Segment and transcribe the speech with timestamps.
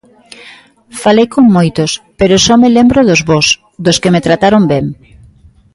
[1.03, 3.47] Falei con moitos, pero só me lembro dos bos,
[3.85, 4.85] dos que me trataron ben.